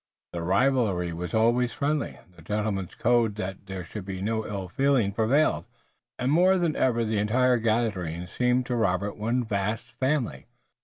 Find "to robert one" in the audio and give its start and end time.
8.65-9.43